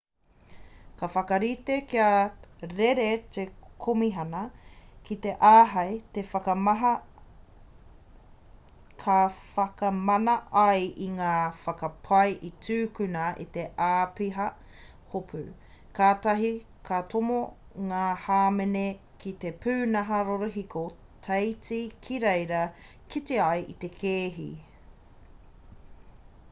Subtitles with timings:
[0.99, 2.11] ka whakarite kia
[2.77, 3.03] rere
[3.35, 3.43] te
[3.83, 4.39] komihana
[5.09, 5.91] ki te āhei
[9.03, 9.17] ka
[9.57, 10.33] whakamana
[10.63, 11.35] ai i ngā
[11.65, 14.47] whakapae i tūkuna e te āpiha
[15.13, 15.43] hopu
[16.01, 16.51] katahi
[16.89, 17.39] ka tomo
[17.93, 18.85] ngā hāmene
[19.25, 20.85] ki te pūnaha rorohiko
[21.29, 22.63] teiti ki reira
[23.17, 24.51] kite ai te kēhi